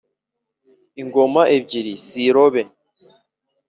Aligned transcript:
Ingoma 1.01 1.41
ebyiri 1.55 1.93
si 2.05 2.19
irobe 2.27 2.63